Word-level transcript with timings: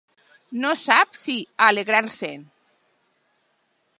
No 0.63 0.71
sap 0.83 1.11
si 1.25 1.35
alegrar-se'n. 1.67 2.49